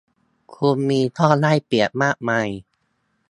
[0.55, 2.47] คุณมีข้อได้เปรียบมากมาย